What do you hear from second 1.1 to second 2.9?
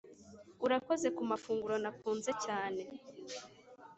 kumafunguro nakunze cyane